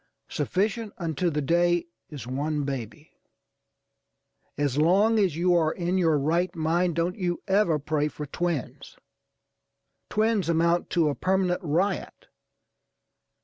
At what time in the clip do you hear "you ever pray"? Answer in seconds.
7.19-8.07